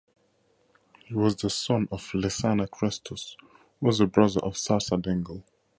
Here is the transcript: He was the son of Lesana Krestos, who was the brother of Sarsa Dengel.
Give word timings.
He 1.05 1.13
was 1.13 1.35
the 1.35 1.51
son 1.51 1.87
of 1.91 2.01
Lesana 2.15 2.67
Krestos, 2.67 3.35
who 3.79 3.85
was 3.85 3.99
the 3.99 4.07
brother 4.07 4.39
of 4.43 4.55
Sarsa 4.55 4.99
Dengel. 4.99 5.43